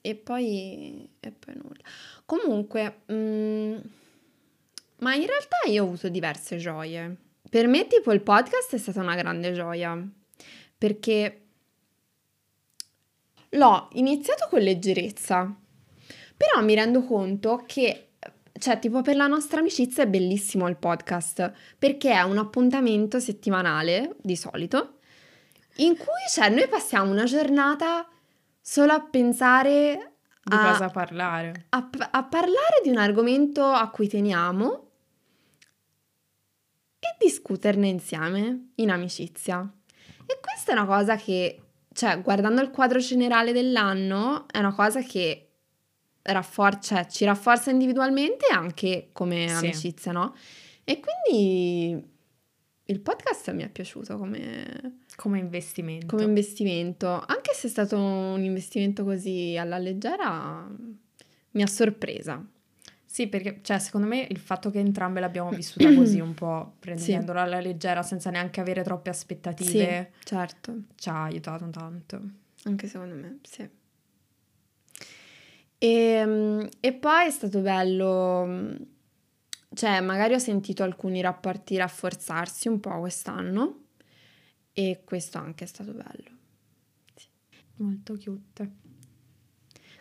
[0.00, 1.82] e, poi, e poi nulla.
[2.24, 3.76] Comunque, mh, mm,
[4.98, 7.16] ma in realtà io ho avuto diverse gioie.
[7.50, 9.96] Per me tipo il podcast è stata una grande gioia
[10.76, 11.42] perché
[13.50, 15.54] l'ho iniziato con leggerezza,
[16.36, 18.10] però mi rendo conto che,
[18.58, 24.16] cioè tipo per la nostra amicizia è bellissimo il podcast perché è un appuntamento settimanale
[24.20, 24.98] di solito
[25.76, 28.06] in cui cioè, noi passiamo una giornata
[28.60, 31.66] solo a pensare di a, cosa parlare.
[31.70, 34.87] A, a parlare di un argomento a cui teniamo
[37.18, 39.70] discuterne insieme in amicizia.
[40.24, 41.60] E questa è una cosa che,
[41.92, 45.48] cioè, guardando il quadro generale dell'anno, è una cosa che
[46.22, 49.54] raffor- cioè, ci rafforza individualmente anche come sì.
[49.54, 50.34] amicizia, no?
[50.84, 52.02] E quindi
[52.84, 55.00] il podcast mi è piaciuto come...
[55.16, 56.06] Come investimento.
[56.14, 57.08] Come investimento.
[57.26, 60.66] Anche se è stato un investimento così alla leggera,
[61.50, 62.42] mi ha sorpresa.
[63.10, 67.40] Sì, perché cioè, secondo me il fatto che entrambe l'abbiamo vissuta così un po' prendendola
[67.40, 70.82] alla leggera senza neanche avere troppe aspettative, sì, certo.
[70.94, 72.20] ci ha aiutato tanto.
[72.64, 73.66] Anche secondo me, sì.
[75.78, 78.76] E, ehm, e poi è stato bello,
[79.72, 83.84] cioè magari ho sentito alcuni rapporti rafforzarsi un po' quest'anno
[84.74, 86.36] e questo anche è stato bello.
[87.14, 87.26] Sì.
[87.76, 88.70] Molto cute.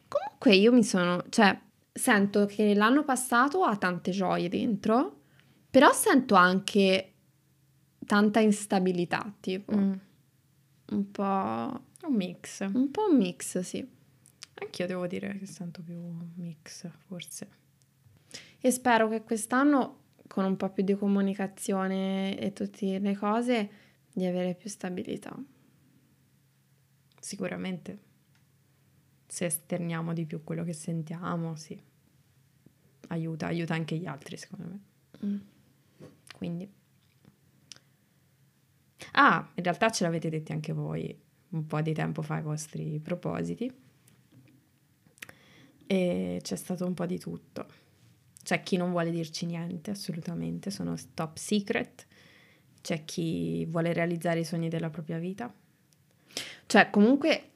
[0.10, 1.58] Comunque io mi sono, cioè
[1.98, 5.22] sento che l'anno passato ha tante gioie dentro,
[5.70, 7.14] però sento anche
[8.06, 9.76] tanta instabilità, tipo.
[9.76, 9.94] Mm.
[10.90, 11.86] Un po'...
[12.08, 12.62] Un mix.
[12.62, 13.86] Un po' un mix, sì.
[14.54, 16.00] Anch'io devo dire che sento più
[16.36, 17.50] mix, forse.
[18.60, 23.70] E spero che quest'anno, con un po' più di comunicazione e tutte le cose,
[24.14, 25.36] di avere più stabilità.
[27.20, 28.06] Sicuramente
[29.28, 31.80] se esterniamo di più quello che sentiamo, sì.
[33.10, 34.80] Aiuta, aiuta anche gli altri, secondo me.
[35.26, 35.38] Mm.
[36.36, 36.72] Quindi.
[39.14, 43.00] Ah, in realtà ce l'avete detti anche voi un po' di tempo fa i vostri
[43.00, 43.72] propositi.
[45.90, 47.66] E c'è stato un po' di tutto.
[48.44, 52.08] C'è chi non vuole dirci niente, assolutamente, sono top secret.
[52.82, 55.54] C'è chi vuole realizzare i sogni della propria vita.
[56.66, 57.52] Cioè, comunque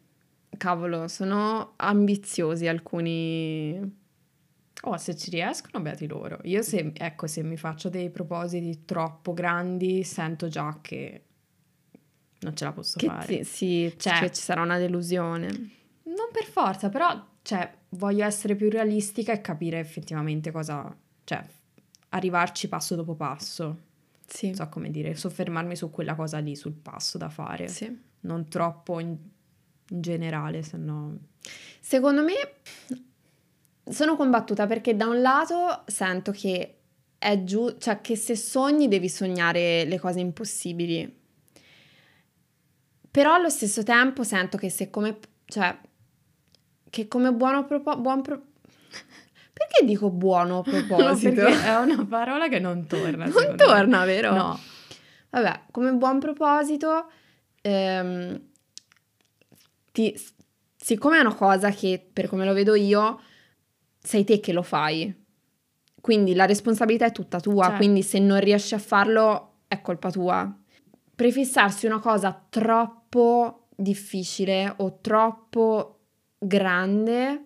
[0.58, 4.00] cavolo, sono ambiziosi alcuni.
[4.84, 6.40] Oh, se ci riescono, beati loro.
[6.44, 11.26] Io se, ecco, se mi faccio dei propositi troppo grandi, sento già che
[12.40, 13.26] non ce la posso che fare.
[13.26, 15.48] Ti, sì, cioè, che ci sarà una delusione.
[16.04, 20.96] Non per forza, però, cioè, voglio essere più realistica e capire effettivamente cosa...
[21.24, 21.44] Cioè,
[22.10, 23.90] arrivarci passo dopo passo.
[24.26, 24.48] Sì.
[24.48, 27.68] Non so come dire, soffermarmi su quella cosa lì, sul passo da fare.
[27.68, 27.96] Sì.
[28.22, 29.00] Non troppo...
[29.00, 29.16] In
[29.92, 31.18] in generale, se no...
[31.80, 32.34] Secondo me
[33.90, 36.78] sono combattuta perché da un lato sento che
[37.18, 41.20] è giù, cioè che se sogni devi sognare le cose impossibili.
[43.12, 45.78] Però allo stesso tempo sento che se come, cioè,
[46.90, 48.42] che come buono proposito, buon pro-
[49.54, 51.42] perché dico buono proposito?
[51.42, 53.26] No, è una parola che non torna.
[53.26, 54.06] Non torna, me.
[54.06, 54.34] vero?
[54.34, 54.60] No.
[55.30, 57.10] Vabbè, come buon proposito,
[57.62, 58.51] ehm,
[59.92, 60.18] ti,
[60.76, 63.22] siccome è una cosa che, per come lo vedo io,
[64.00, 65.14] sei te che lo fai.
[66.00, 67.78] Quindi la responsabilità è tutta tua, certo.
[67.78, 70.58] quindi se non riesci a farlo è colpa tua.
[71.16, 76.00] Prefissarsi una cosa troppo difficile o troppo
[76.40, 77.46] grande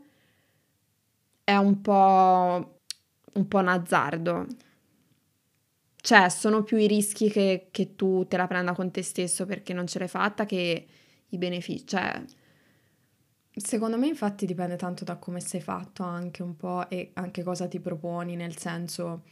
[1.43, 2.79] è un po',
[3.33, 4.47] un po' un azzardo.
[5.97, 9.73] cioè, sono più i rischi che, che, tu te la prenda con te stesso perché
[9.73, 10.87] non ce l'hai fatta che
[11.35, 11.85] i benefici.
[11.85, 12.23] Cioè...
[13.57, 17.67] Secondo me, infatti, dipende tanto da come sei fatto anche un po' e anche cosa
[17.67, 19.23] ti proponi, nel senso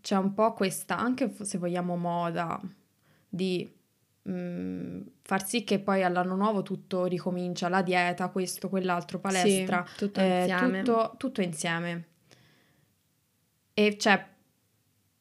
[0.00, 2.58] c'è un po' questa, anche se vogliamo moda,
[3.28, 3.70] di
[4.22, 9.84] mh, mm, far sì che poi all'anno nuovo tutto ricomincia, la dieta, questo, quell'altro, palestra,
[9.86, 10.82] sì, tutto, eh, insieme.
[10.82, 12.06] Tutto, tutto insieme.
[13.74, 14.26] E cioè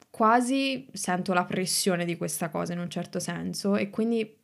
[0.10, 4.37] quasi sento la pressione di questa cosa in un certo senso e quindi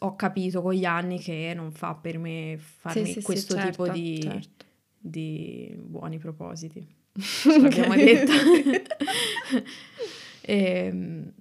[0.00, 3.66] ho capito con gli anni che non fa per me farmi sì, sì, questo sì,
[3.66, 4.64] tipo certo, di, certo.
[4.98, 6.86] di, buoni propositi.
[7.60, 8.32] L'abbiamo detto.
[9.52, 9.64] e,
[10.86, 11.32] ehm,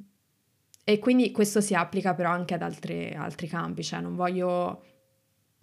[0.83, 4.85] e, quindi questo si applica però anche ad altre, altri campi, cioè non voglio...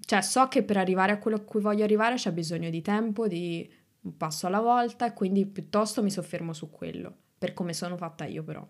[0.00, 3.26] Cioè so che per arrivare a quello a cui voglio arrivare c'è bisogno di tempo,
[3.26, 3.70] di
[4.02, 8.24] un passo alla volta e quindi piuttosto mi soffermo su quello per come sono fatta
[8.24, 8.66] io però.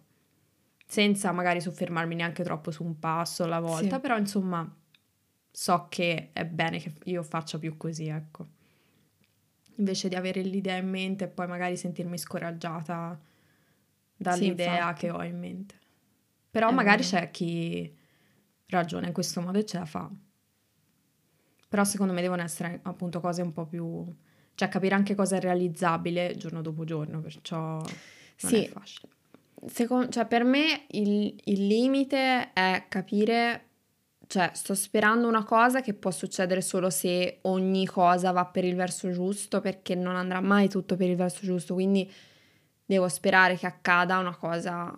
[0.90, 4.00] Senza magari soffermarmi neanche troppo su un passo alla volta, sì.
[4.00, 4.74] però insomma
[5.50, 8.46] so che è bene che io faccia più così, ecco.
[9.74, 13.20] Invece di avere l'idea in mente e poi magari sentirmi scoraggiata
[14.16, 15.74] dall'idea sì, che ho in mente.
[16.50, 17.08] Però è magari vero.
[17.08, 17.94] c'è chi
[18.68, 20.10] ragiona in questo modo e ce la fa.
[21.68, 24.10] Però secondo me devono essere appunto cose un po' più...
[24.54, 27.84] cioè capire anche cosa è realizzabile giorno dopo giorno, perciò
[28.36, 28.72] sì.
[29.66, 33.64] Secondo, cioè per me il, il limite è capire,
[34.26, 38.76] cioè sto sperando una cosa che può succedere solo se ogni cosa va per il
[38.76, 42.10] verso giusto, perché non andrà mai tutto per il verso giusto, quindi
[42.84, 44.96] devo sperare che accada una cosa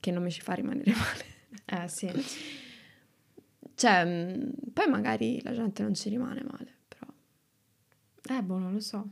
[0.00, 0.92] che non mi ci fa rimanere
[1.64, 1.84] male.
[1.84, 2.10] Eh sì.
[3.74, 7.06] Cioè, mm, poi magari la gente non ci rimane male, però...
[8.36, 9.08] Eh, boh, non lo so.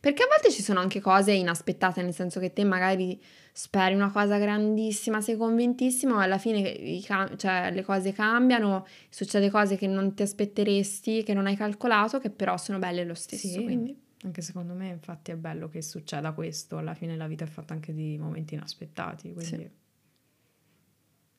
[0.00, 3.22] Perché a volte ci sono anche cose inaspettate, nel senso che te magari
[3.52, 7.00] speri una cosa grandissima, sei convintissimo, ma alla fine
[7.36, 12.30] cioè, le cose cambiano, succede cose che non ti aspetteresti, che non hai calcolato, che
[12.30, 13.48] però sono belle lo stesso.
[13.48, 14.04] Sì, quindi.
[14.22, 16.78] Anche secondo me, infatti, è bello che succeda questo.
[16.78, 19.44] Alla fine la vita è fatta anche di momenti inaspettati, quindi...
[19.44, 19.70] Sì.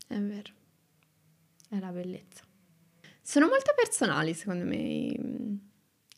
[0.08, 0.54] È vero.
[1.70, 2.46] È la bellezza.
[3.22, 5.60] Sono molto personali, secondo me.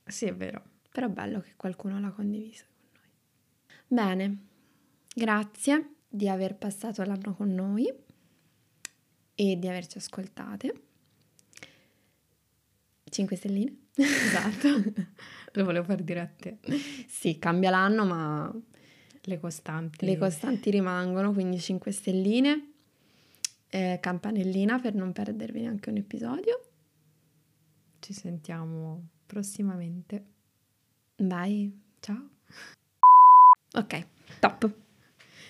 [0.05, 0.63] Sì, è vero.
[0.91, 3.09] Però è bello che qualcuno l'ha condiviso con noi.
[3.87, 4.37] Bene,
[5.13, 7.91] grazie di aver passato l'anno con noi
[9.35, 10.81] e di averci ascoltate.
[13.09, 13.77] 5 stelline.
[13.99, 14.67] Esatto.
[15.53, 16.57] Lo volevo far dire a te.
[17.07, 18.53] Sì, cambia l'anno, ma
[19.21, 20.05] le costanti.
[20.05, 22.71] Le costanti rimangono, quindi 5 stelline.
[23.69, 26.63] Eh, campanellina per non perdervi neanche un episodio.
[27.99, 30.25] Ci sentiamo prossimamente.
[31.19, 32.29] Vai, ciao.
[33.73, 34.05] Ok,
[34.39, 34.71] top.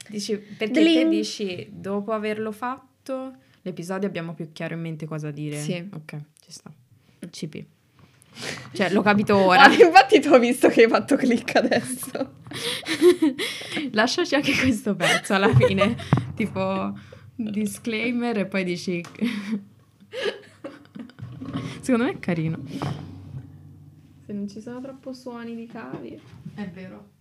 [0.09, 1.03] Dici, perché Dling.
[1.03, 5.59] te dici, dopo averlo fatto, l'episodio abbiamo più chiaro in mente cosa dire.
[5.59, 5.87] Sì.
[5.93, 6.71] Ok, ci sta.
[7.29, 7.65] CP.
[8.73, 9.63] Cioè, l'ho capito ora.
[9.63, 12.37] Ah, infatti ti ho visto che hai fatto click adesso.
[13.93, 15.95] Lasciaci anche questo pezzo alla fine.
[16.35, 16.97] tipo,
[17.35, 19.03] disclaimer e poi dici...
[21.81, 23.07] Secondo me è carino
[24.29, 26.21] se non ci sono troppo suoni di cavi.
[26.53, 27.18] È vero.